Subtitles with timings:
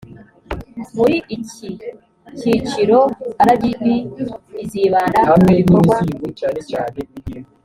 [0.95, 1.67] muri iki
[2.41, 2.99] kiciro
[3.47, 3.83] rgb
[4.63, 6.81] izibanda ku bikorwa bikurikira